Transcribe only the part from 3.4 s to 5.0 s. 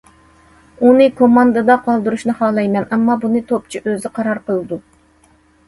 توپچى ئۆزى قارار قىلىدۇ.